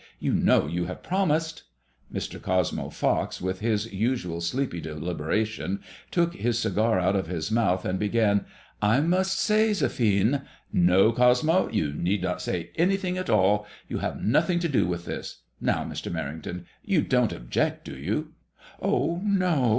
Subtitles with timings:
[0.19, 1.61] You know you have promised."
[2.11, 2.41] Mr.
[2.41, 7.99] Cosmo Fox, with his usual sleepy deliberation, took his cigar out of his mouth, and
[7.99, 8.45] began
[8.97, 10.41] —"I must say, Zephine
[10.75, 13.67] "N09 Cosmo, you need not say anjrthing at all.
[13.87, 15.43] You have nothing to do with this.
[15.59, 16.11] Now, Mr.
[16.11, 18.33] Menington, you don't object, do you?""
[18.81, 19.69] Oh, no